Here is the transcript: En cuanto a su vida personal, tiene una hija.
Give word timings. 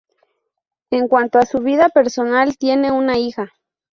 En 0.89 1.07
cuanto 1.07 1.37
a 1.37 1.45
su 1.45 1.59
vida 1.59 1.89
personal, 1.89 2.57
tiene 2.57 2.91
una 2.91 3.19
hija. 3.19 3.53